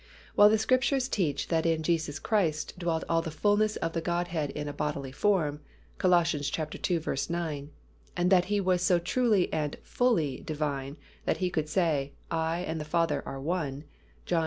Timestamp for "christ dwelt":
2.17-3.03